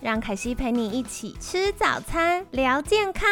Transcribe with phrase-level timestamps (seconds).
[0.00, 3.28] 让凯西陪你一起吃早餐，聊健康。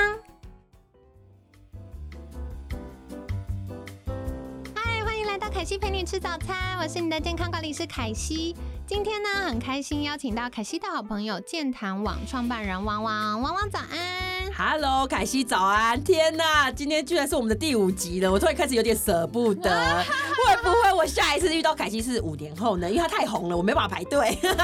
[4.75, 8.57] 嗨，欢迎来到凯西陪你吃早餐，我是你的健康管理师凯西。
[8.85, 14.26] 今天呢，很开心邀请到凯西的好朋友健谈网创办人汪汪，汪汪早安。
[14.59, 16.03] Hello，凯西早安！
[16.03, 19.71] 天呐，今天居然是我们的第五集了，我突然开始有点舍不得。
[20.47, 22.89] 会不会我下一次遇到凯西是五年后呢？
[22.89, 24.39] 因为她太红了，我没办法排队。
[24.43, 24.57] 赶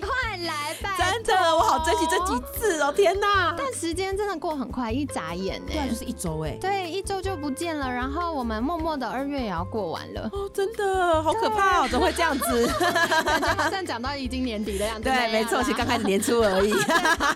[0.00, 0.96] 快来吧！
[0.98, 2.92] 真的，我好珍惜这几次哦！
[2.92, 5.78] 天呐，但时间真的过很快，一眨眼呢对。
[5.78, 6.50] 啊，就是一周哎。
[6.60, 11.88] 对，一周就不见了，然后我们默默的二月也要过完了，哦，真的好可怕哦！
[11.88, 12.66] 怎么会这样子？
[13.56, 15.04] 好像讲到已经年底的样子。
[15.04, 16.74] 对，没错，其实刚开始年初而已。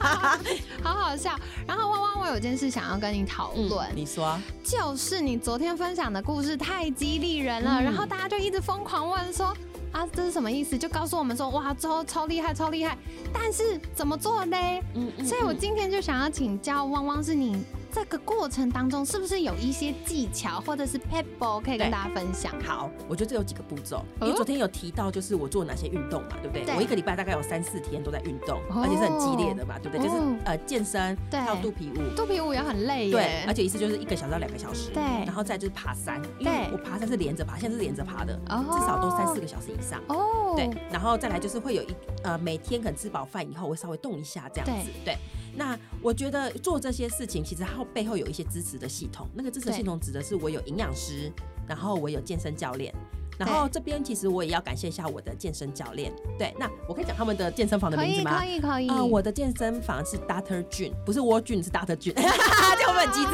[0.82, 1.30] 好好笑。
[1.66, 9.56] 然后汪汪，我有件事想要跟你讨论，你说，就是你昨天分享的故事太激励人了，嗯然后大家就一直疯狂问说。
[9.92, 10.78] 啊，这是什么意思？
[10.78, 12.96] 就告诉我们说，哇，超超厉害，超厉害！
[13.30, 14.56] 但是怎么做呢？
[14.94, 17.62] 嗯嗯所以我今天就想要请教汪汪，是你
[17.92, 22.52] 这个过程当中是不是有一些技巧或者是 pebble 可以跟大家分享？
[22.62, 26.64] 好，我觉得这有几个步骤，因哦为昨天有提到，就是我做哪些运动嘛，对不对？
[26.64, 26.74] 对。
[26.74, 28.82] 我一个礼拜大概有三四天都在运动，哦。
[28.82, 30.06] 而且是很激烈的嘛，对不对？
[30.06, 30.34] 就是哦。
[30.46, 31.38] 呃健身，对。
[31.38, 33.12] 还有肚皮舞，肚皮舞也很累耶。
[33.12, 35.02] 对，而且一次就是一个小时到两个小时，对。
[35.26, 38.64] 然后再就是爬山，因为我爬山是连着爬，现在是连着爬的，哦。
[38.72, 40.00] 至少都三四个小时以上。
[40.08, 45.14] 哦，对，然后再来就是会有一呃每天可能吃饱饭以后会稍微动一下这样子，对。
[45.54, 49.28] 那我觉得做这些事情，其实它后背后有一些支持的系统。
[49.34, 51.30] 那个支持系统指的是我有营养师，
[51.66, 52.94] 然后我有健身教练，
[53.38, 56.12] 然后这边其实我也要感谢一下我的健身教练。
[56.38, 58.38] 对，那我可以讲他们的健身房的名字吗？
[58.38, 58.88] 可以可以。
[58.88, 63.32] 啊、我的健身房是 Doctor Jun，不是 War Jun，是 Doctor Jun，这样会不会很机车？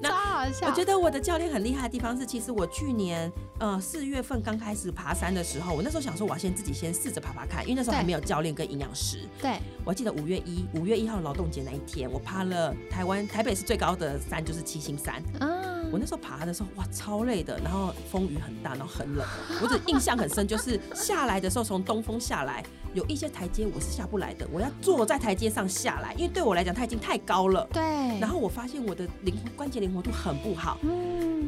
[0.00, 0.68] 那笑。
[0.68, 9.18] 我觉得我的教练很厉害的地方是，其实我去年呃四月份刚开始爬山的时候，我那时候想说我要先自己先试着爬爬看，因为那时候对还没有教练跟营养师。
[9.40, 15.22] 对我还记得五月一五月一号劳动节那一天，我爬了台湾台北市最高的山就是七星山。
[15.40, 15.53] 啊
[15.94, 19.24] 我那时候爬的时候，哇，超累的，然后风雨很大，然后很冷。
[19.62, 27.64] 我只印象很深，就是下来的时候从东风下来，有一些台阶我是下不来的，我要坐在台阶上下来，因为对我来讲它已经太高了。
[27.72, 27.80] 对，
[28.18, 31.03] 然后我发现我的灵关节灵活度很不好，嗯，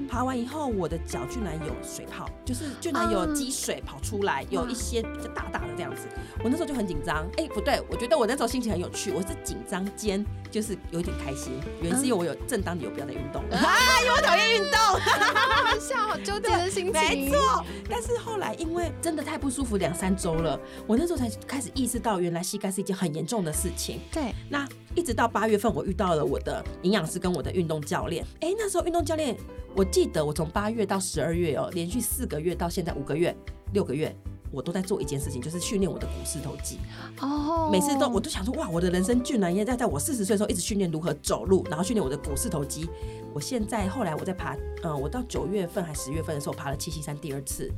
[0.06, 6.08] 爬完以后，我的脚居然有水泡，就是居然有积水跑出来，有一些比较大大的这样子。
[6.42, 11.52] 我那时候就很紧张，哎、不对，我觉得我那时候心情很有趣，我是紧张兼就是有一点开心，
[11.82, 16.92] 原因是因为我有正当有不要的运动，啊，因为我讨厌运动，好笑，好纠结的心情。
[16.92, 17.64] 没错。
[17.88, 24.00] 但是后来因为真的太不舒服两三周了，我那时候才开始意识到，原来膝盖是一件很严重的事情。
[24.12, 28.24] 对，那一直到八月份，我遇到了我的营养师跟我的运动教练。
[28.40, 29.36] 哎、那时候运动教练，
[29.76, 33.36] 我记得我从八月到十二月哦，连续四个月到现在五个月、
[33.74, 34.16] 六个月，
[34.50, 36.78] 我都在做一件事情，就是训练我的股四头肌。
[37.20, 42.88] 哦，每次都我都想说，哇，我的人生居然也在在我四十岁的时候一直训练如何走路，然后训练我的股四头肌。
[43.34, 47.70] 我现在后来我在爬，嗯、我到九月份还十月份的时候爬了七七山第二次，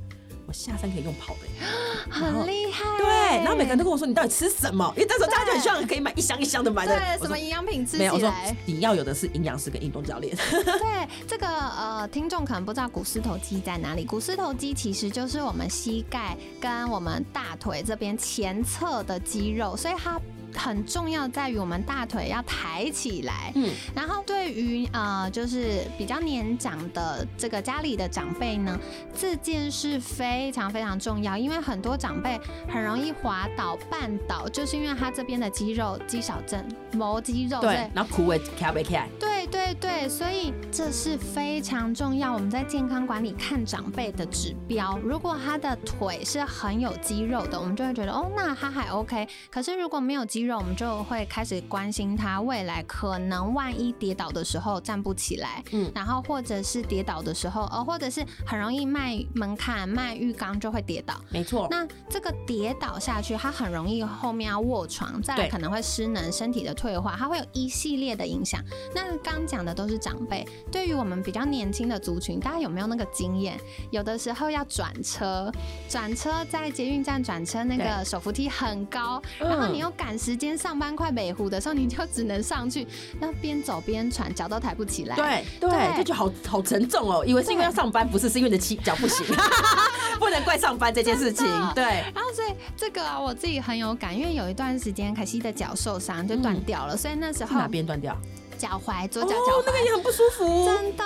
[0.48, 1.41] 我下山可以用跑的
[2.10, 2.82] 很厉害。
[2.97, 3.06] 对，
[3.44, 4.91] 然后每个人都跟我说你到底吃什么？
[4.97, 6.98] 因为那时候大家就很希望可以买一箱一箱的买的。
[6.98, 8.56] 对什么营养品吃没有，我说起来。
[8.64, 10.34] 你要有的是营养师跟运动教练。
[10.50, 14.06] 对，这个呃，听众可能不知道股四头肌在哪里。
[14.06, 20.19] 股四头肌其实就是我们膝盖跟我们大腿这边前侧的肌肉，所以它。
[20.54, 28.78] 很重要在于我们大腿要抬起来，嗯，然后对于呃就是比较年长的这个家里的长辈呢，
[29.16, 42.33] 这件事非常非常重要，因为很多长辈很容易滑倒、绊倒，就是因为他这边的肌肉肌少症、磨肌肉对，然后苦尾卡不起来，对对对，所以这是非常重要。
[42.33, 49.27] 我们在健康管理看长辈的指标，如果他的腿是很有肌肉的，我们就会觉得哦，那他还 OK。
[49.50, 61.15] 可是如果没有肌肉，我们就会开始关心他未来可能万一跌倒的时候站不起来，嗯然后或者是跌倒的时候，呃，或者是很容易迈门槛、迈浴缸就会跌倒。
[61.31, 68.62] 没错，那这个跌倒下去，他很容易后面要卧床，再来可能会失能、身体的退化，它会有一系列的影响。
[68.95, 73.56] 那刚刚讲的都是长辈，对于我们比较年轻的族群，大家有没有那个经验？
[73.93, 75.50] 有的时候要转车，
[75.88, 82.85] 转车在捷运站转车，那个手扶梯很高，然后嗯你又赶时间上班快北湖的时候，你就只能上去，
[83.20, 85.14] 要边走边喘，脚都抬不起来。
[85.14, 89.25] 对对，这就好好沉重哦，以为是因为要上班，不是，是因为你的膝脚不行，
[90.19, 91.46] 不能怪上班这件事情。
[91.76, 98.17] 对，然后所以这个啊，我自己很有感，因为有一段时间凯西的脚受伤就断掉了，所以那时候是哪边断掉？
[98.58, 101.05] 脚踝左脚哦脚踝、那个也很不舒服，真的，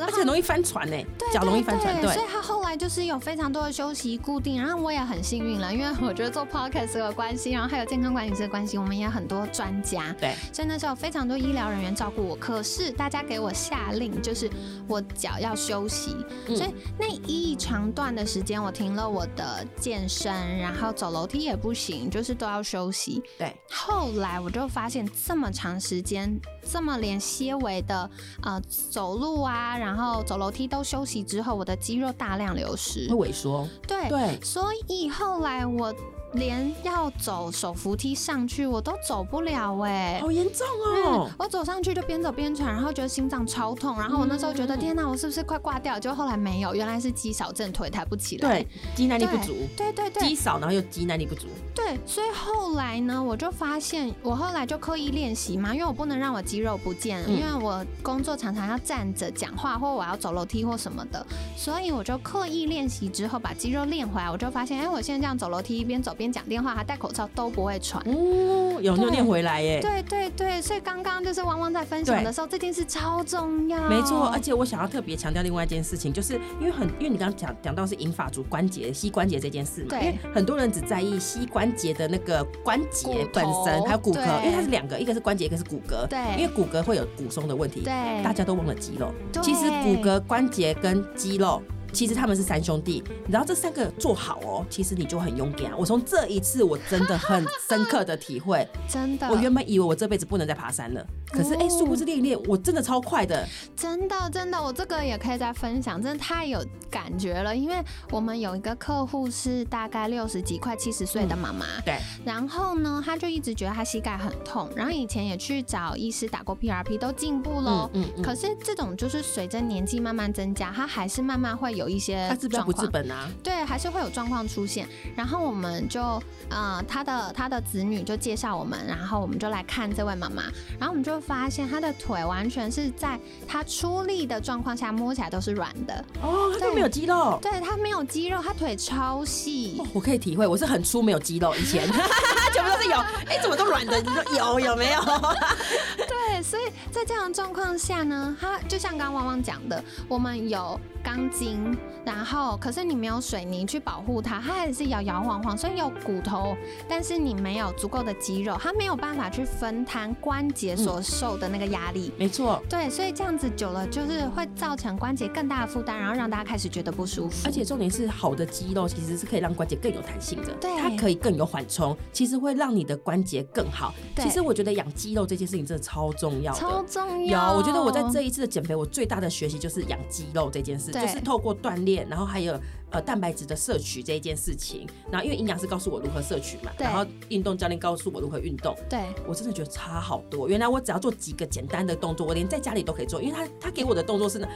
[0.00, 1.94] 而且很容易翻船呢，对脚容易翻船。
[1.94, 12.34] 对对所以，他后来就是有非常多的休息固定，然后我也很幸运了，因为我觉得做 podcast 的关系，然后还有健康管理师的关系，我们也很多专家，对，所以那时候有非常多医疗人员照顾我。
[12.36, 14.50] 可是大家给我下令，就是
[14.88, 16.16] 我脚要休息，
[16.48, 23.22] 嗯所以那一长段的时间，我停了我的健身，然后走楼梯也不行，就是都要休息。
[23.38, 28.10] 对，后来我就发现，这么长时间，这么连些微的
[28.42, 28.60] 呃
[28.90, 33.08] 走路啊，然后走楼梯都休息之后，我的肌肉大量流失。
[33.08, 33.68] 会萎缩。
[33.86, 35.94] 对，对，所以后来我
[36.34, 45.98] 连要走手扶梯上去，我都走不了哎、好严重嗯哦。，我走上去就边走边喘，然后觉得心脏超痛，然后我那时候觉得、嗯天哪，我是不是快挂掉？
[45.98, 48.48] 就后来没有，原来是肌少症，腿抬不起来。
[48.48, 51.46] 对，肌耐力不足，对对对肌少，然后又肌耐力不足。
[51.74, 61.24] 对，所以后来呢，我就发现，我后来就刻意练习嘛，因为我不能让我肌肉不见，嗯因为我工作常常要站着讲话，或我要走楼梯或什么的，
[61.56, 68.02] 所以我就刻意练习之后把肌肉练回来，我就发现，哎，我现在这样走楼梯一，边走边讲电话，还戴口罩都不会喘。
[68.06, 69.80] 哦，有有对练回来耶。
[69.80, 73.88] 对对对，所以刚刚就是汪汪在分享的时候，这件事超重要。
[73.88, 91.62] 没错，而且我想要特别强调另外一件事情，就是因为很，因为你刚刚讲讲到是银发族关节、膝关节这件事嘛，对因为很多人只在意膝关节的那个关节本身，还有骨骼，因为它是两个，一个是关节，一个是骨骼，对因为骨骼会有骨松的问题，对，大家都忘了肌肉，对其实骨骼、关节跟肌肉。
[91.94, 95.70] 其实他们是三兄弟，然后这三个做好哦，其实你就很勇敢。
[95.78, 103.46] 我从这一次我真的很深刻的体会，真的，我原本以为我这辈子不能再爬山了，可是哎，哦殊不知练一练，我真的超快的。
[103.76, 107.54] 真的，真的，我这个也可以再分享，真的太有感觉了。
[107.54, 117.88] 因为我们有一个客户是大概六十几、快七十岁的妈妈，对，然后呢，她就一直觉得她膝盖很痛，然后以前也去找医师打过 PRP，都进步喽。
[117.94, 122.86] 嗯嗯可是这种就是随着年纪慢慢增加，她还是慢慢会有一些他治标不治。
[122.86, 123.28] 本啊。
[123.42, 124.86] 对，还是会有状况出现。
[125.16, 126.00] 然后我们就，
[126.48, 130.44] 呃，他的他的子女就介绍我们，然后我们就来看这位妈妈，
[130.78, 137.38] 然后我们就发现她的腿完全是在她出力的状况下摸起来都是软的，哦，他都没有肌肉。
[137.42, 139.86] 对，她没有肌肉，她腿超细哦。
[139.92, 141.88] 我可以体会，我是很粗没有肌肉，以前
[142.54, 142.96] 全部都是有，
[143.26, 144.00] 哎、怎么都软的？
[144.00, 145.00] 你说有有没有？
[146.06, 156.56] 对，所以在这样的状况下呢，它就像刚刚汪汪讲的，我们有钢筋，然后可是你没有水泥去保护它，它还是摇摇晃晃，所以有骨头，
[156.88, 162.12] 但是你没有足够的肌肉，它没有办法去分摊关节所受的那个压力。
[162.16, 167.42] 没错，对，所以这样子久了，就是会造成关节更大的负担，然后让大家开始觉得不舒服。
[167.44, 173.94] 而且重点是，好的肌肉其实是可以让关节更有弹性的，对它可以更有缓冲，其实会让你的关节更好。
[174.16, 176.60] 其实我觉得养肌肉这件事情真的超重要的。
[176.60, 177.54] 超重有，要。
[177.54, 182.60] 我觉得我在这一次的减肥，我最大的学习就是养肌肉这件事，就是透过锻炼，然后还有
[182.90, 184.86] 呃蛋白质的摄取这一件事情。
[185.10, 190.48] 然后因为营养师告诉我如何摄取嘛，然后运动教练告诉我如何运动，对我真的觉得差好多。
[190.48, 194.46] 原来我只要做几个简单的动作，我连在家里都可以做，因为他他给我的动作是呢，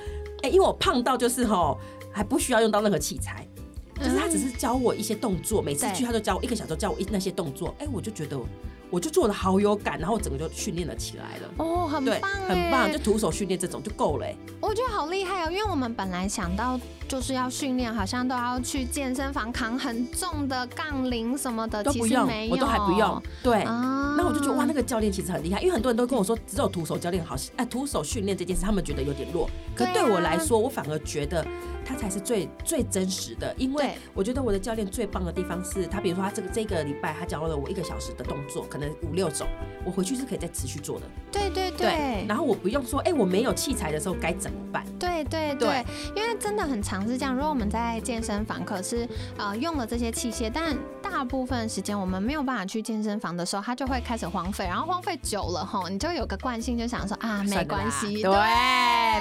[0.42, 1.78] 哎、因为我胖到就是吼
[2.12, 3.49] 还不需要用到任何器材。
[3.99, 8.38] 就是他只是教我一些动作，每次去他都教我一个小时，教我一那些动作，哎、我就觉得
[8.90, 11.54] 我就做的好有感，然后我整个就训练了起来了。
[11.59, 23.23] 哦，很对，棒很棒，哎就徒手训练这种就够了、哎我觉得好厉害哦，因为我们本来想到就是要训练，好像都要去健身房扛很重的杠铃什么的，其都不用实没，有，我都还不用。
[23.42, 29.49] 对，啊那我就觉得哇，那个教练其实很厉害，因为很多人都跟我说，只有徒手教练好，哎，徒手训练这件事，他们觉得有点弱。
[29.76, 31.47] 可对我来说，我反而觉得
[31.85, 39.47] 他才是最最真实的，因为我觉得我的教练最棒的地方是他，比如说他这个这个礼拜他教了我一个小时的动作，可能五六种，
[39.85, 41.06] 我回去是可以再持续做的。
[41.30, 44.82] 对对对，然后我不用说，哎，我没有器材的时候该怎么办？
[44.99, 45.85] 对对对对，
[46.16, 47.35] 因为真的很常是这样。
[47.35, 49.06] 如果我们在健身房，可是
[49.37, 58.30] 呃用了这些器械，但大大部分时间我们没有办法去健身房的时候，它就会开始荒废，然后荒废久了吼，你就有个惯性，就想说啊，没关系，对，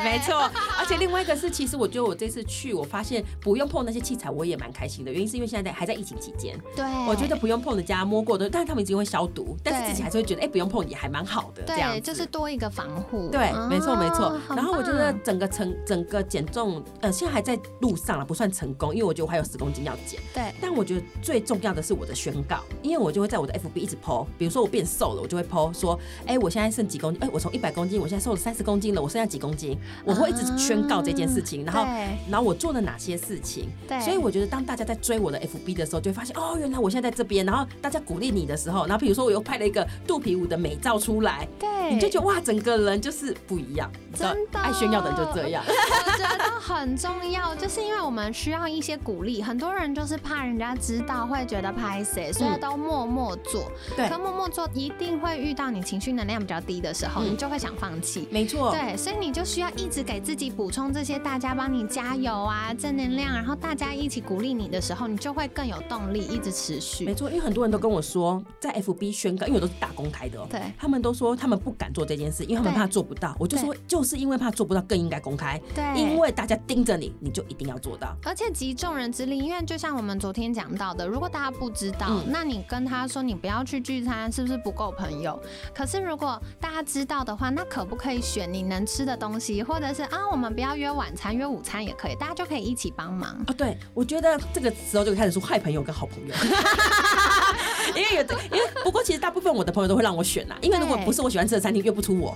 [0.04, 0.36] 没错。
[0.78, 5.12] 而且另外一个是，其实我觉得我这次去，我发现不用碰那些器材，我也蛮开心的。
[5.12, 13.30] 原因是因为现在在还在疫情期间，对，我觉得不用碰的家摸过的，但是他们已经会消毒，但是自己还是会觉得，哎，不用碰也还蛮好的，这样就是多一个防护。
[13.30, 14.38] 对，没错没错。
[14.50, 20.20] 然后我觉得整个成整个减重，呃，现在还在路上了，不算成功，因为我觉得我还有十公斤要减。
[20.34, 27.22] 对，但我觉得最重要的是我的宣告，因为我就会在我的 FB 一直 po，比如说我变瘦了，我就会 po 说，哎，我现在剩几公斤？
[27.24, 29.78] 哎，我从一百公斤，我现在瘦了三十公斤了，我剩下几公斤？
[30.04, 31.86] 我会一直宣告这件事情，然后，
[32.30, 33.70] 然后我做了哪些事情？
[33.88, 45.64] 对，所以我觉得当大家在追我的 FB 的时候，就会发现，哦，原来我现在在这边，然后大家鼓励你的时候，然后比如说我又拍了一个肚皮舞的美照出来，对，你就觉得哇，整个人就是不一样，真的，爱炫耀的人就这样。
[45.68, 53.72] 我觉得很重要，就是因为我们需要一些鼓励，很多人就是怕人家知道，会觉得拍谁，所以都默默做。
[53.96, 58.28] 对，可默默做一定会遇到你情绪能量比较低的时候，你就会想放弃。
[58.32, 67.06] 没错，对，所以你就需要一直给自己补充这些，大家帮你加油啊，正能量，然后大家一起鼓励你的时候，你就会更有动力，一直持续。
[67.06, 73.36] 没错，因为很多人都跟我说，在 FB 宣告，因为我都是大公开的，对，他们都说他们不敢做这件事，因为他们怕做不到。
[73.38, 75.62] 我就说，就是因为怕做不到，更应该公开。
[75.76, 78.16] 对，因为大家盯着你，你就一定要做到。
[78.24, 85.40] 而且集众人之力，因为就像我们昨天讲到的，如果大家不知道，那你跟他说你不要去聚餐，是不是不够朋友？
[85.76, 93.54] 可是如果大家知道的话，那可不可以选你能吃的东西，或者是啊，我们不要约晚餐，约午餐也可以，大家就可以一起帮忙啊。
[93.58, 96.34] 对，我觉得这个时候就开始说坏朋友跟好朋友。
[97.96, 102.30] 因为有的，因为不过其实大部分我的朋友都会让我选啦，因为如果不是我喜欢吃的餐厅，约不出我。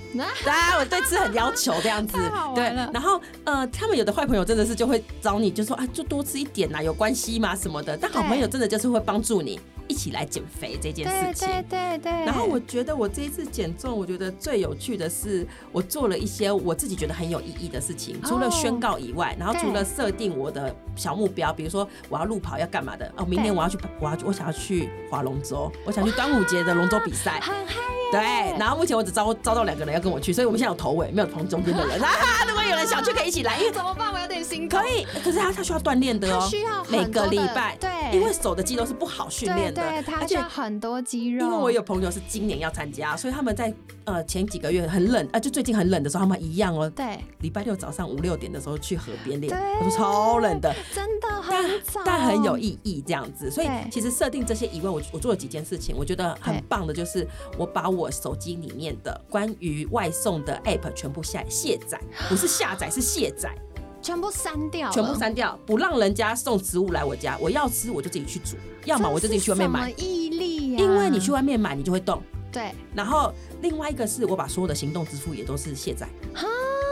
[0.45, 2.17] 啊，我对吃很要求这样子，
[2.55, 2.63] 对。
[2.93, 7.97] 然后呃，他们有的坏朋友真的是就会找你，就说啊，就多吃一点啦，有关系吗什么的。
[7.97, 9.59] 但好朋友真的就是会帮助你。
[9.91, 12.11] 一起来减肥这件事情，对对对。
[12.25, 18.15] 然后我觉得我这一次减重，我觉得最有趣的是，我做了一些我自己觉得很有意义的事情。
[18.23, 27.41] 除了宣告以外，然后除了设定我的小目标，比如说我要路跑要干嘛的哦，明年我要去，我要我想要去划龙舟，我想去端午节的龙舟比赛。
[27.41, 31.99] 很嗨对，然后目前我只招招到两个人要跟我去，所以我们现在有头尾，没有同中间的人。
[32.47, 33.57] 如果有人想去，可以一起来。
[33.59, 34.11] 因为怎么办？
[34.11, 37.77] 我有点心可以，可是他他需要锻炼的哦，需要每个礼拜。
[37.79, 39.81] 对，因为手的肌肉是不好训练的，
[40.19, 41.45] 而且很多肌肉。
[41.45, 43.73] 因为我有朋友是今年要参加，所以他们在
[44.05, 46.89] 呃前几个月很冷啊，就最近很冷的时候，他们一样哦。
[46.89, 53.49] 对，礼拜六早上五六点的时候去河边练，他说超冷的，真的很早，但很有意义这样子。
[53.51, 57.27] 所以其实设定这些疑问，我我做了几件事情，我觉得很棒的，就是
[57.57, 58.95] 我把我手机里面。
[59.03, 63.51] 的关于外送的 app 全部下卸载，不是下载是卸载，
[63.99, 69.89] 全部删掉，全部删掉，不让人家送食物来我家，我要吃我就自己去煮，要么我就自己去外面买。
[69.97, 70.79] 毅力呀！
[70.79, 72.21] 因为你去外面买，你就会动。
[72.51, 72.71] 对。
[72.93, 76.07] 然后另外一个是我把所有的行动支付也都是卸载。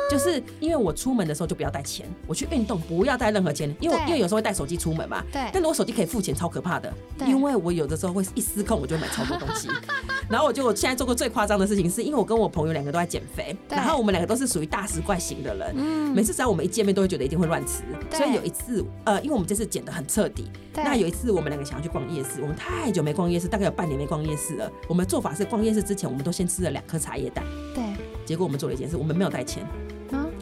[0.10, 5.24] 就是因为我出门的时候就不要带钱，我去运动不要带任何钱，因为因为有时候会带手机出门嘛。
[5.32, 5.50] 对。
[5.54, 6.92] 但是我手机可以付钱，超可怕的。
[7.26, 9.70] 因为我有的时候会一失控，我就买超多东西。
[10.30, 15.74] 然后我就我现在做过最夸张的事情，是因为我跟我朋友两个都在减肥，然后我们两个都是属于大食怪型的人。
[15.76, 16.14] 嗯。
[16.14, 17.84] 每次只要我们一见面，都会觉得一定会乱吃。
[18.12, 20.50] 所以有一次，呃，因为我们这次减的很彻底。
[20.74, 24.72] 那有一次我们两个想要去逛夜市，我们太久没逛夜市，大概有半年没逛夜市了。
[24.88, 27.44] 我们做法是逛夜市之前，我们都先吃了两颗茶叶蛋。
[27.76, 27.84] 对。
[28.26, 29.66] 结果我们做了一件事，我们没有带钱。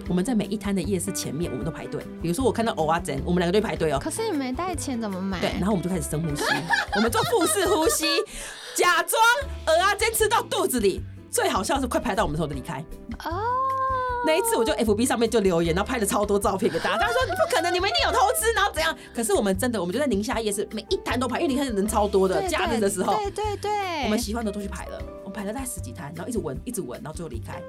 [0.07, 2.01] 我们在每一摊的夜市前面，我们都排队。
[2.21, 3.99] 比如说，我看到偶啊珍，我们两个队排队哦。
[4.01, 5.39] 可是你没带钱，怎么买？
[5.39, 6.43] 对，然后我们就开始深呼吸，
[6.95, 8.05] 我们做腹式呼吸，
[8.75, 9.21] 假装
[9.65, 11.01] 鹅啊珍吃到肚子里。
[11.29, 12.83] 最好笑是快排到我们的时候就离开。
[13.25, 13.43] 哦。
[14.25, 16.97] 那一次我就 FB 上面就留言，然后拍了超多照片给大家。
[16.97, 18.97] 大家说不可能，你们一定有偷吃，然后怎样？
[19.13, 23.13] 可是我们真的，我们就在宁夏夜市每一摊都排，因为你看人超多的，假日的时候。
[23.13, 24.03] 对对对。
[24.05, 27.61] 我们喜欢的都去排了，我们排了大概十几摊，然后一直闻，一直闻，然后最后离开。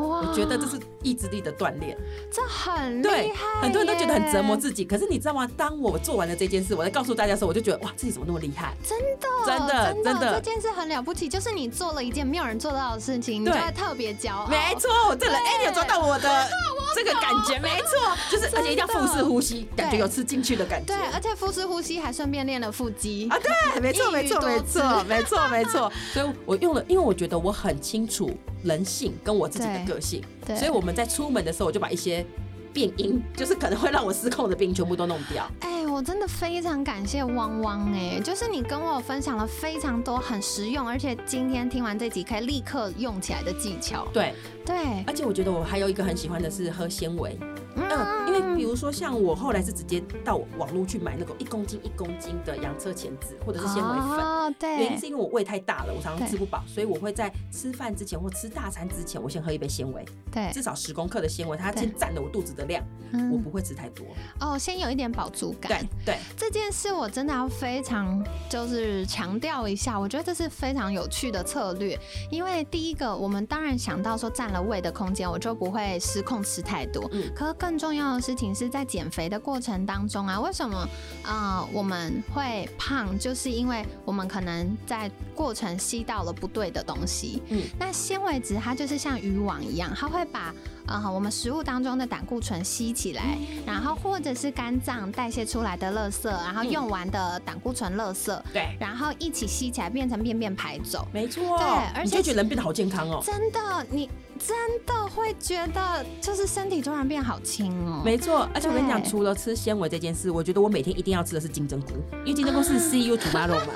[0.00, 1.96] 我觉得这是意志力的锻炼，
[2.30, 4.84] 这很对，很多人都觉得很折磨自己。
[4.84, 5.48] 可是你知道吗？
[5.56, 8.74] 当我做完了这件事，我在告诉大家的时候，我就觉得哇，自己怎么那么厉害？
[8.82, 11.28] 真的，真的，真的，这件事很了不起。
[11.28, 14.46] 就是你做了一件没有人做到的事情，你就会特别骄傲。
[14.46, 16.48] 没错，这人哎，你有抓到我的
[16.94, 20.94] 这个感觉，没错，就是而且一定要腹式呼吸，感觉有吃进去的感觉。
[20.94, 23.38] 对，而且腹式呼吸还顺便练了腹肌啊。
[23.38, 25.92] 对，没错，没错，没错， 没错，没错。
[26.12, 28.30] 所以我用了，因为我觉得我很清楚
[28.62, 30.22] 人性跟我自己的个性。
[30.56, 32.24] 所以我们在出门的时候，我就把一些
[32.72, 35.48] 变音， 就是可能会让我失控的病全部都弄掉。
[35.60, 44.06] 哎，我真的非常感谢汪汪哎，就是你跟我分享了非常多很实用，而且今天听完这集可以立刻用起来的技巧。
[44.12, 47.38] 对对，而且我觉得我还有一个很喜欢的是喝纤维。
[47.76, 54.18] 嗯，因为比如说像我后来是直接到网络去买那个一公斤一公斤的洋车前子或者是纤维粉。
[54.18, 64.06] 哦，对原因是因为我胃太大了，我常常吃不饱，所以我会在吃饭之前或吃大餐之前，我先喝一杯纤维，对，至少十公克的纤维，它先占了我肚子的量，我嗯，不会吃太多。
[64.40, 66.14] 哦，先有一点饱足感对。
[66.14, 71.98] 对，这件事我真的要非常就是强调一下，我觉得这是非常有趣的策略。
[72.30, 77.08] 因为第一个，我们当然想到说占了胃的空间，我就不会失控吃太多。
[77.12, 80.88] 嗯可是更重要的事情是在减肥的过程当中啊，为什么
[81.22, 83.16] 呃我们会胖？
[83.18, 87.42] 就是因为我们可能在过程吸到了不对的东西。
[87.50, 90.54] 嗯，那纤维质它就是像渔网一样，它会把
[90.90, 101.06] 呃我们食物当中的胆固醇吸起来，然后或者是肝脏代谢出来的垃圾，然后嗯用完的胆固醇垃圾，对，然后一起吸起来变成便便排走。
[101.12, 101.58] 没错。
[101.58, 103.22] 对而且你就觉得人变得好健康哦。
[103.24, 108.02] 真的，你真的会觉得就是身体突然变好轻哦。
[108.04, 111.92] 没错，而且我跟你讲，除了吃纤维这件事，我觉得我每天一定要吃的是金针菇，
[112.24, 113.72] 因为金针菇是 CU 煮马肉嘛。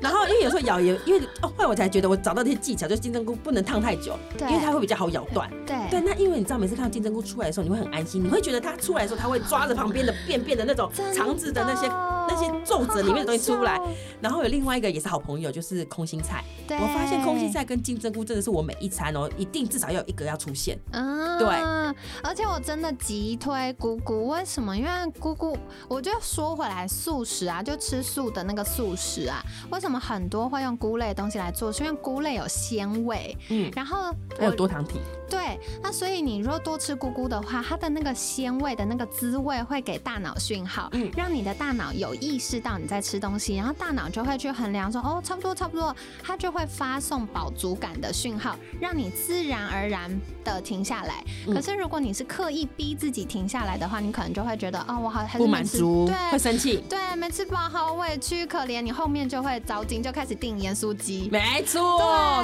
[0.00, 5.50] 然后因为有时候咬也，因为哦，后来我才觉得我找到那些技巧，就是金针菇不能烫太久，对因为它会比较好咬断。
[5.66, 11.86] 对对，那因为你知道，每次看到金针菇出来的时候，你会很安心，你会觉得它出来的时候，它会抓着旁边的便便的那种肠子的那些
[12.28, 13.80] 那些皱褶里面的东西出来。
[14.20, 16.44] 然后有另外一个也是好朋友，就是空心菜。
[16.68, 20.78] 对，我发现空心菜跟金针菇真的是我每一餐哦，一定至少要有一个要出现。
[20.92, 21.48] 嗯，对，
[22.22, 24.76] 而且我真的急推菇菇，为什么？
[24.76, 25.56] 因为菇菇，
[25.88, 31.72] 我就说回来，素食啊，就吃素的那个素食啊，为什么很多会用菇类的东西来做？
[31.72, 35.00] 是因为菇类有鲜味，嗯，然后还有多糖体。
[35.30, 50.10] 对，那所以你如果多吃菇菇的话，它的那个鲜味的那个滋味会给大脑讯号，嗯让你的大脑有意识到你在吃东西，然后大脑就会去衡量说，哦，差不多差不多，它就会发送饱足感的讯号，让你自然而然
[50.42, 51.24] 的停下来。
[51.46, 56.38] 嗯可是如果你是刻意逼自己停下来的话，你可能就会觉得，哦，我好还是不满足，对会。
[56.40, 56.82] 生气。
[56.88, 61.28] 对，没吃饱，好委屈，可怜你后面就会着急，就开始订盐酥鸡。
[61.30, 62.00] 没错，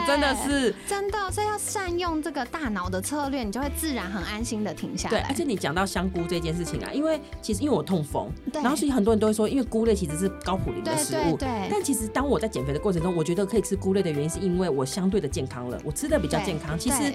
[0.07, 0.75] 真的是。
[0.87, 5.35] 真的，所以要善用这个大脑的策略，你就会自然很安心的停下对，来而。
[5.35, 11.37] 且你讲到香菇这件事情啊，因为其实因为我痛风，对然后所以很多人都会说，因为菇类其实是高普林的食物。
[11.37, 16.79] 对对，但其实当我在减肥的过程中，我觉得可以吃菇类的原因，是因为我相对的健康了，我吃的比较健康。
[16.79, 17.13] 其实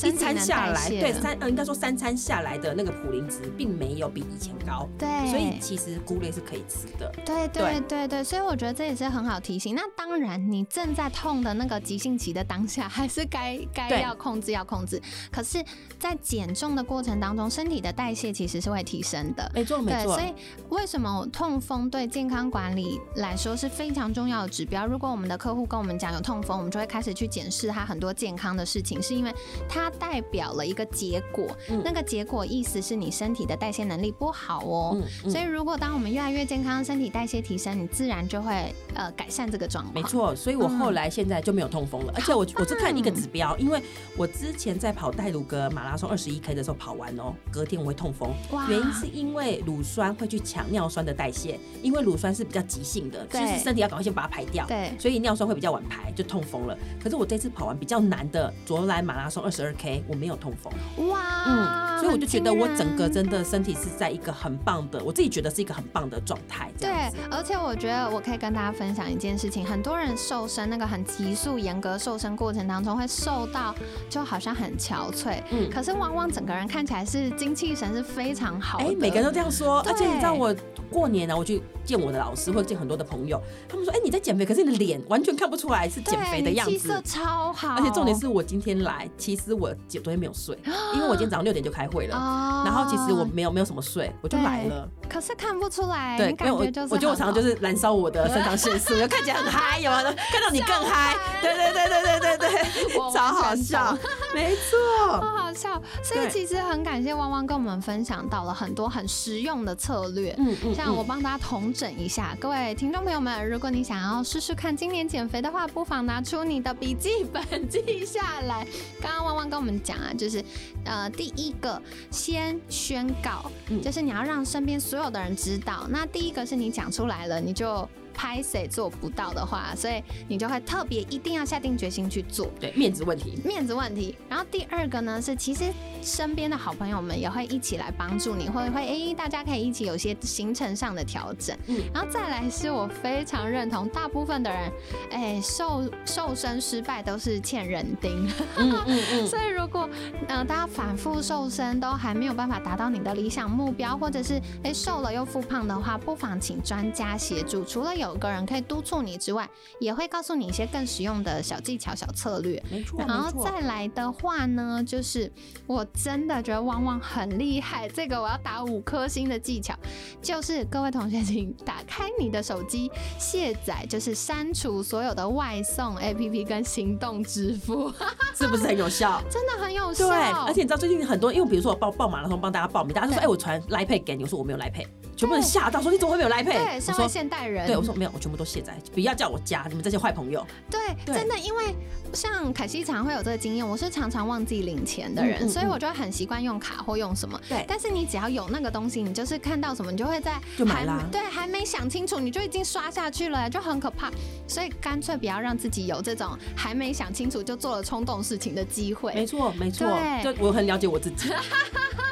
[0.00, 7.10] 对一餐下来，对三呃应该说三餐下来的那个普林值并没有比以前高，对，所以其实菇类是可以吃的。
[7.24, 9.74] 对对对对对，所以我觉得这也是很好提醒。
[9.74, 14.93] 那当然，你正在痛的那个急性期的当下，还是该该对要控制要控制。
[15.30, 15.62] 可是，
[15.98, 19.50] 在减重的过程当中，身体的代谢其实是会提升的。
[19.54, 20.34] 没错没对，错所，以
[20.70, 24.86] 为什么痛风对健康管理来说是非常重要的指标？
[24.86, 29.32] 如果我们的客户跟我们讲有痛风，我们就会开始去检视他很多健康的事情，是因为
[29.68, 31.46] 它代表了一个结果。
[31.70, 34.92] 嗯那个结果意思是你身体的代谢能力不好哦。
[34.94, 39.94] 嗯嗯所以，如果当我们越来越健康，身体代谢提升，你自然就会呃改善这个状况。
[39.94, 43.82] 没，错，所以我后来现在就没有痛风了，而且我我是看一个指标，因为
[44.16, 48.66] 我之前在跑戴鲁格马拉松二十一 K 的时候跑完哦，隔天我会痛风，哇。
[48.68, 54.92] 原因是因为乳酸会去抢尿酸的代谢，因为乳酸是比较急性的，就对是身体要赶快先把它排掉，对。
[54.98, 56.76] 所以尿酸会比较晚排，就痛风了。
[57.02, 66.90] 可是我这次跑完比较难的卓兰马拉松二十二 K，我没有痛风，哇，嗯，所以我就觉得我整个真的身体是在一个很棒的，我自己觉得是一个很棒的状态，对
[67.30, 73.74] 而且我觉得我可以跟大家分享一件事情，很多人瘦身那个很急速、严格瘦身过程当中，会瘦到
[74.10, 78.84] 就好像很憔悴，嗯可是往往整个人看起来是精气神是非常好的。
[78.84, 80.54] 哎、每个人都这样说，对而且你知道我
[80.90, 87.10] 过年呢、我去见我的老师或者见很多的朋友，他们说，哎、你在减肥，可是你的脸完全看不出来是减肥的样对你气色子。
[87.10, 90.58] 超好，而且重点是我今天来，其实我昨天没有睡，
[90.94, 94.88] 因为我今天早上六点就开会了，哦然后其实我没有没有什么睡，我就来了。
[95.08, 100.02] 可是看不出来，对，你因为我感觉得我常常就是燃烧我的肾上腺素，就看起来很嗨，有没有？
[100.04, 103.96] 看到你更嗨，对对对对对对对，超好笑，
[104.34, 105.20] 没错。
[105.20, 105.80] 好好笑。
[106.02, 110.34] 所以其实很感谢汪汪跟我们分享到了很多很实用的策略。
[110.38, 118.66] 嗯嗯像我帮大家统整一下，各位听众朋友们，如果你想要试试看今年减肥的话，不妨拿出你的笔记本记下来。
[119.00, 120.44] 刚刚汪汪跟我们讲啊，就是
[120.84, 125.86] 呃，第一个先宣告，嗯就是你要让身边所有的人知道。
[125.88, 132.48] 那第一个是你讲出来了，你就拍谁做不到的话，所以你就会特别一定要下定决心去做。
[132.60, 133.38] 对，面子问题。
[133.44, 134.16] 面子问题。
[134.28, 135.64] 然后第二个呢是，其实
[136.02, 141.56] 身边的好朋友们也会一起来帮助你，会会哎，大家可以一起有些行程上的调整。
[141.66, 144.72] 嗯然后再来是我非常认同，大部分的人，
[145.10, 148.26] 哎，瘦瘦身失败都是欠人丁。
[148.56, 149.88] 嗯嗯嗯， 所以如果
[150.28, 157.64] 呃大家反复瘦身都还没有办法达到你的理想目标，或者是哎瘦了又复胖的话，不妨请专家协助。
[157.64, 162.60] 除了有个人可以督促你之外，也会告诉你一些更实用的小技巧、小策略。
[162.70, 163.44] 没错然后。
[163.44, 165.30] 再来的话呢，就是
[165.66, 169.74] 我真的觉得旺旺很厉害，这个我要打五颗星的技巧，
[170.20, 177.92] 就是各位同学请打开你的手机，卸载就是删除所有的外送 APP 跟行动支付，
[178.34, 179.22] 是不是很有效？
[179.30, 180.08] 真的很有效。
[180.08, 186.74] 对，而且你知道最近很多，因为比如说我报报马拉松帮大家报名，大家就说对哎、我传 Line Pay 给你，我说我没有 Line Pay，全部人吓到说你怎么会没有 Line 对，Pay？
[186.76, 190.44] 我身为现代人，对，我说没有，我全部都卸载，不要叫我加你们这些坏朋友。
[190.70, 191.74] 对，对真的，因为
[192.12, 197.40] 像凯西常会有这个经验，我是常常忘记领钱的人，嗯嗯所以我就会很习惯用卡或用什么。
[197.48, 204.10] 对但是你只要有那个东西，你就是看到什么，你就会在就买啦对，还没想清楚，你就已经刷下去了，就很可怕。
[204.48, 209.26] 所以干脆不要让自己有这种还没想清楚就做了冲动事情的机会没。
[209.26, 211.30] 错，没错，对就我很了解我自己，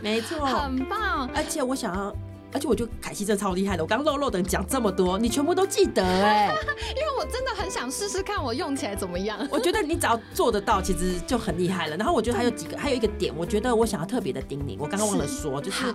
[0.02, 0.44] 没错。
[0.46, 2.16] 很棒，而且我想要，
[2.52, 3.82] 而且我觉得凯西真的超厉害的。
[3.82, 6.54] 我刚肉肉的讲这么多，你全部都记得哎、
[6.94, 9.38] 因为我真的很想试试看我用起来怎么样。
[9.50, 11.96] 我觉得你只要做得到，其实就很厉害了。
[11.96, 15.94] 然后我觉得还有几个，还有一个点，我觉得我想要特别的叮咛，我刚刚忘了说，就是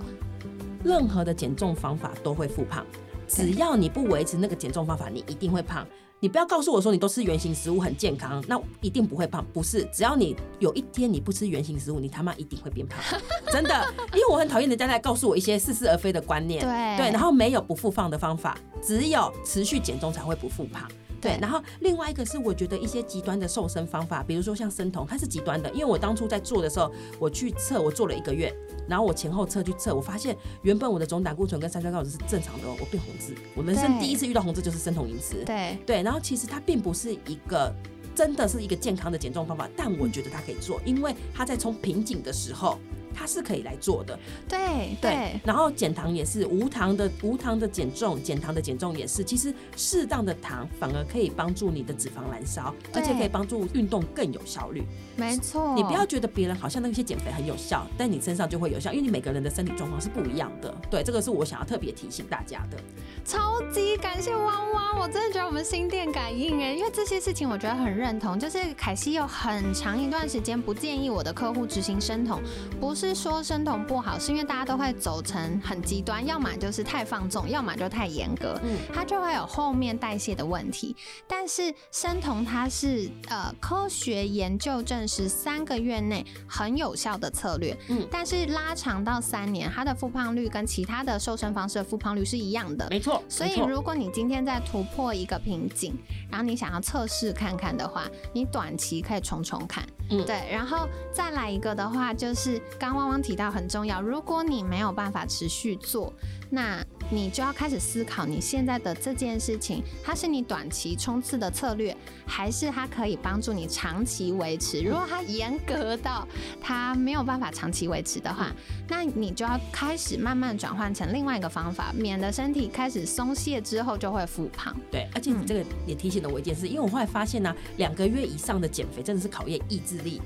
[0.84, 2.86] 任何的减重方法都会复胖，
[3.28, 5.86] 只要你不维持那个减重方法，你一定会胖。
[6.20, 9.46] 你不要告诉我说你都吃原形食物很健康，那一定不会胖。
[9.54, 13.00] 不是，只要你有一天你不吃原形食物，你他妈一定会变胖，
[13.54, 13.94] 真的。
[14.14, 20.90] 因为我很讨厌人家在告诉我一些似是而非的观念，对对，然后没有不复胖的方法，只有持续减重才会不复胖。
[21.22, 21.28] 对。
[21.28, 28.54] 对，然后另外一个是我觉得一些极端的瘦身方法，比如说像生酮，它是极端的，因为我当初在做的时候，我去测，我做了一个月，
[28.88, 37.74] 然后我前后测去测，我发现原本我的总胆固醇跟三酸甘油酯是正常的哦，我变红字，我人生第一次遇到红字就是生酮饮食，对，对，然后其实它并不是一个
[38.16, 42.80] 真的是一个健康的减重方法，但我觉得它可以做，因为它在从瓶颈的时候。
[43.18, 49.24] 它是可以来做的，对，对，然后减糖也是无糖的，无糖的减重，减糖的减重也是。
[49.24, 54.84] 其实适当的糖反而可以帮助你的脂肪燃烧，而且可以帮助运动更有效率。
[55.16, 55.74] 没错。
[55.76, 60.74] 你不要觉得别人好像那些减肥很有效，但你身上就会有效，因为你每个人的身体状况是不一样的。
[60.92, 62.78] 对，这个是我想要特别提醒大家的。
[63.26, 68.38] 超级感谢汪汪，我真的觉得我们心电感应哎，因为这些事情我觉得很认同。
[68.38, 72.40] 就是凯西有很长一段时间不建议我的客户执行生酮，
[72.80, 80.96] 不是说生酮不好，是因为大家都会走成很极端，要么就是太放纵，要么就太严格，嗯它就会有后面代谢的问题。
[81.28, 92.88] 但是生酮它是呃科学研究证实三个月内很有效的策略，嗯但是拉长到三年，它的复胖率跟其他的瘦身方式的复胖率是一样的。
[92.90, 95.98] 没错，所以，如果你今天在突破一个瓶颈，
[96.30, 100.48] 然后你想要测试看看的话，你短期可以重重看，嗯对。
[100.52, 106.12] 然后再来一个的话，就是刚汪汪提到很重要，如果你没有办法持续做，
[106.50, 114.82] 那你就要开始思考你现在的这件事情，它是你短期冲刺的策略，还是它可以帮助你长期维持？
[114.82, 116.28] 如果它严格到
[116.60, 118.52] 它没有办法长期维持的话，
[118.90, 124.76] 那你就要开始慢慢转换成另外一个方法，免得身体开始松懈之后就会复胖。
[124.92, 130.22] 对，而且你这个也提醒了我一件事，因为我后来发现呢、两个月以上的减肥真的是考验意志力。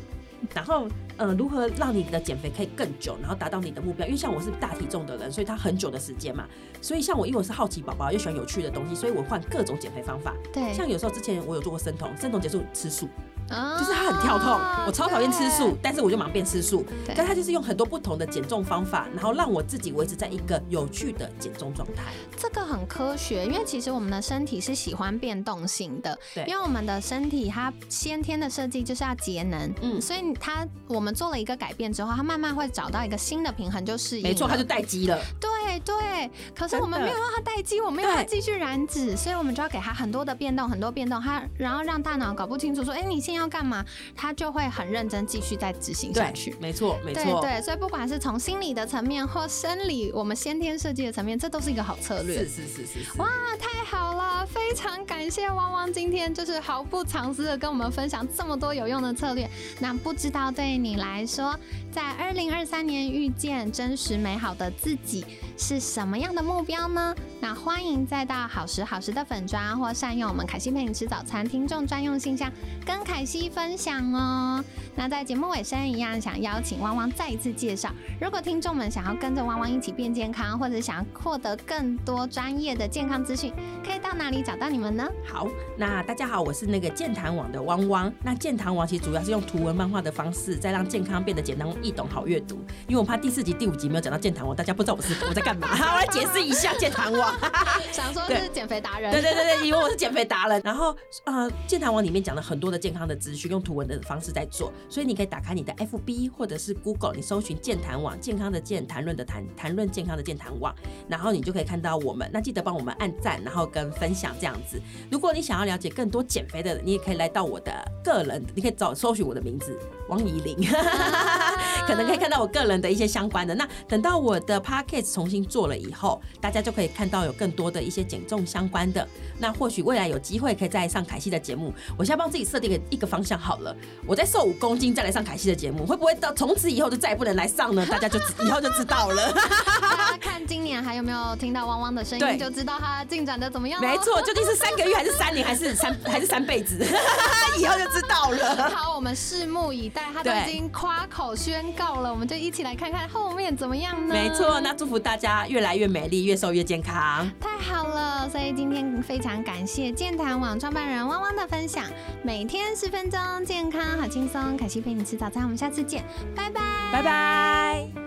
[0.54, 4.06] 然后，呃，如何让你的减肥可以更久，然后达到你的目标？
[4.06, 6.46] 因为像我是大体重的人，所以他很久的时间嘛。
[6.82, 10.34] 所以像我，因为我是好奇宝宝，又喜欢有趣的东西，所以我换各种减肥方法。
[10.52, 13.08] 对，像有时候之前我有做过生酮，生酮结束吃素，
[13.52, 14.60] 啊就是它很跳痛。
[14.88, 16.86] 我超讨厌吃素，但是我就马上变吃素。
[17.06, 22.14] 对但它就是用很多不同的减重方法，然后让我自己维持在一个有趣的减重状态。
[22.38, 34.24] 这个很科学，因为其实我们的身体是喜欢变动性的，对因为我们的身体它先天的设计就是要节能，嗯所以它我们做了一个改变之后，它慢慢会找到一个新的平衡，就适应。
[34.24, 35.20] 没错，它就待机了。
[35.40, 43.84] 对对，可是我们没有让它待机，我们要它继续燃脂，所以我们就要给它很多的变动，很多变动，它然后让大脑搞不清楚说，哎，你现在要干嘛，
[44.16, 46.56] 它就会很认真继续再执行下去。
[46.60, 47.42] 没错，没错。
[47.42, 52.50] 对对，所以不管是从心理的层面或生理，我们先天设计的层面，这都是一个好策略是。
[52.50, 53.22] 是是是是。
[53.22, 53.28] 哇，
[53.60, 54.46] 太好了！
[54.46, 59.50] 非常感谢汪汪今天就是毫不藏私的跟我们分享这么多有用的策略。
[59.80, 61.58] 那不知道对你来说，
[61.90, 65.26] 在二零二三年遇见真实美好的自己，
[65.58, 67.16] 是什么样的目标呢？
[67.40, 72.52] 那欢迎再到好时好时的粉砖，或善用我们凯西陪你吃早餐听众专用信箱，
[72.86, 74.62] 跟凯西分享哦。
[74.98, 77.90] 那在节目尾声一样，想邀请汪汪再一次介绍，
[78.20, 85.08] 如果听众们想要跟着汪汪一起变健康，或者想要获得更多专业的健康资讯，可以到哪里找到你们呢？
[85.24, 88.12] 好，那大家好，我是那个健谈网的汪汪。
[88.24, 92.56] 那健谈网其实主要是用图文漫画的方式，再让健康变得简单易懂、好阅读。
[92.88, 95.70] 因为我怕第四集、第五集没有讲到健谈网，大家不知道我是我在干嘛。
[95.72, 97.34] 我来解释一下健谈网。
[97.92, 100.62] 想说是减肥达人，对对对对，以为我是减肥达人。
[100.64, 110.76] 然后呃，健谈网里面讲了很多的健康的资讯，用图文的方式在做，所以你可以打开你的 FB 或者是 Google，你搜寻健谈网，健康的健，谈论的谈，谈论健康的健谈网，
[111.08, 112.30] 然后你就可以看到我们。
[112.34, 114.82] 那记得帮我们按赞，然后跟分享这样子。
[115.12, 117.72] 如果你想要了解更多减肥的人，你也可以来到我的
[118.02, 120.58] 个人，你可以找搜寻我的名字王怡玲，
[121.86, 123.54] 可能可以看到我个人的一些相关的。
[123.54, 129.06] 那等到我的 Podcast 重新做了以后，大家就可以看到有更多的一些减重相关的。
[129.38, 131.74] 那或许未来有机会可以再上凯西的节目。
[131.98, 133.76] 我现在帮自己设定一个方向好了，
[134.08, 137.86] 我再瘦五公斤再来上凯西的节目，会不会到从此以后就再也不能来上呢？
[137.86, 139.34] 大家就以后就知道了。
[139.34, 143.82] 大 家 看今年还有没有听到汪汪的声音，就知道他进展的怎么样。
[143.82, 146.78] 没错，究竟是三个月还是三年还是三还是三辈子？
[147.58, 148.70] 以后就知道了。
[148.70, 150.04] 好，我们拭目以待。
[150.14, 154.14] 他都已经夸口宣告了，我们就一起来看看后面怎么样呢？
[154.14, 157.28] 没错，那祝福大家越来越美丽，越瘦越健康。
[157.40, 161.86] 太好了，所以今天非常感谢健谈网创办人汪汪的分享。
[162.22, 164.56] 每天十分钟，健康好轻松。
[164.56, 166.04] 凯西陪你吃早餐，我们下次见，
[166.36, 166.62] 拜拜，
[166.94, 168.01] 拜拜。